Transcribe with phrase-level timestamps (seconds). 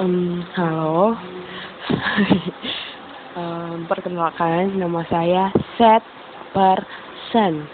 [0.00, 1.12] Um, halo.
[3.36, 6.00] um, perkenalkan nama saya Set
[6.56, 7.68] Person.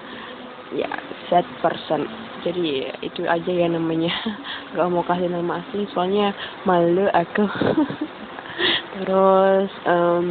[0.74, 0.90] Ya,
[1.30, 2.10] Set Person.
[2.42, 4.10] Jadi itu aja ya namanya.
[4.74, 6.34] Gak mau kasih nama asli soalnya
[6.66, 7.46] malu aku.
[8.98, 10.29] Terus um,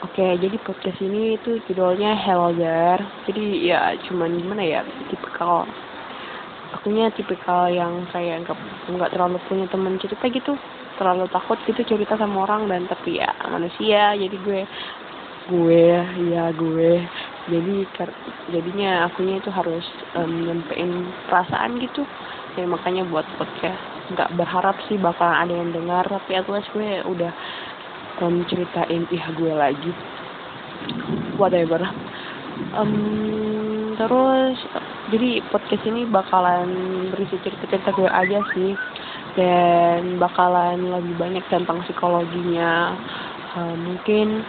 [0.00, 3.04] Oke, okay, jadi podcast ini itu judulnya Hello There.
[3.28, 4.80] Jadi ya cuman gimana ya,
[5.12, 5.68] tipikal
[6.70, 8.58] akunya tipikal yang kayak nggak
[8.90, 10.54] nggak terlalu punya teman cerita gitu.
[10.98, 14.14] Terlalu takut gitu cerita sama orang dan tapi ya manusia.
[14.14, 14.60] Jadi gue
[15.50, 15.86] gue
[16.30, 16.92] ya gue.
[17.50, 17.74] Jadi
[18.54, 19.82] jadinya akunya itu harus
[20.14, 22.06] um, nyampein perasaan gitu.
[22.54, 23.80] Ya makanya buat podcast.
[24.10, 27.32] Nggak berharap sih bakalan ada yang dengar tapi aku gue udah
[28.22, 29.92] um, ceritain ih gue lagi.
[31.40, 31.82] Whatever.
[32.76, 34.58] Um, terus
[35.10, 36.70] jadi podcast ini bakalan
[37.10, 38.72] berisi cerita-cerita gue aja sih.
[39.38, 42.98] Dan bakalan lebih banyak tentang psikologinya
[43.54, 44.42] uh, mungkin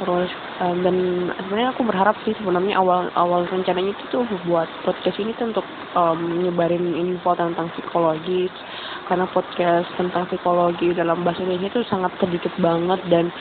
[0.00, 0.32] terus
[0.64, 0.96] um, dan
[1.44, 5.66] sebenarnya aku berharap sih sebenarnya awal awal rencananya itu tuh buat podcast ini tuh untuk
[5.92, 8.46] um, nyebarin info tentang psikologi.
[9.10, 13.34] Karena podcast tentang psikologi dalam bahasa Indonesia itu sangat sedikit banget dan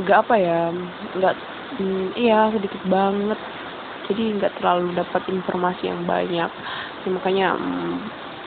[0.00, 0.72] nggak apa ya
[1.16, 1.34] nggak
[1.76, 3.36] hmm, iya sedikit banget
[4.08, 6.50] jadi nggak terlalu dapat informasi yang banyak.
[7.04, 7.54] Ya, makanya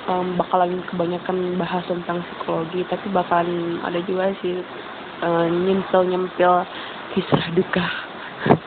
[0.10, 4.60] um, bakalan kebanyakan bahas tentang psikologi tapi bakalan ada juga sih
[5.22, 6.66] uh, nyempil nyempil
[7.14, 7.86] kisah duka.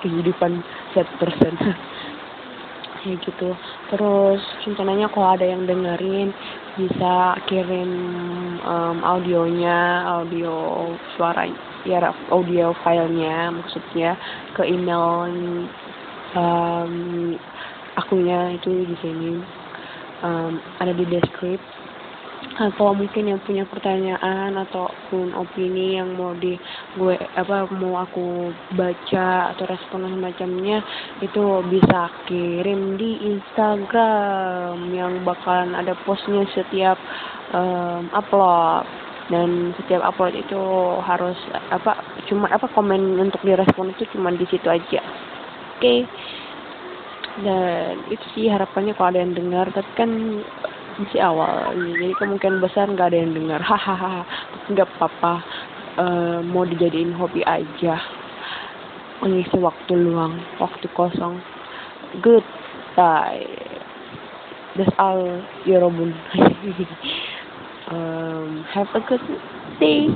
[0.00, 0.64] Kehidupan
[0.96, 1.54] set person
[3.04, 3.50] ya gitu.
[3.92, 6.32] Terus rencananya kalau ada yang dengerin
[6.76, 7.90] bisa kirim
[8.64, 11.48] um, audionya audio suara
[11.88, 14.16] ya audio filenya maksudnya
[14.52, 15.28] ke email
[16.36, 16.94] um,
[17.96, 19.32] akunya itu di sini.
[20.20, 21.79] Um, ada di deskripsi
[22.40, 26.56] Nah, kalau mungkin yang punya pertanyaan ataupun opini yang mau di
[26.96, 30.80] gue apa mau aku baca atau respon semacamnya
[31.20, 36.96] itu bisa kirim di Instagram yang bakalan ada postnya setiap
[37.52, 38.88] um, upload
[39.28, 40.62] dan setiap upload itu
[41.04, 41.36] harus
[41.70, 41.96] apa
[42.26, 46.08] cuma apa komen untuk direspon itu cuma di situ aja oke okay.
[47.44, 50.10] dan itu sih harapannya kalau ada yang dengar tapi kan
[51.00, 51.72] masih awal.
[51.72, 53.60] Jadi kemungkinan besar nggak ada yang dengar.
[53.64, 54.22] Hahaha.
[54.68, 55.34] Nggak apa-apa.
[55.96, 57.96] Uh, mau dijadiin hobi aja.
[59.24, 60.36] Mengisi waktu luang.
[60.60, 61.40] Waktu kosong.
[62.20, 62.44] Good
[62.98, 63.70] bye
[64.76, 66.14] that's all Yorobun.
[67.90, 69.18] Um, have a good
[69.80, 70.06] day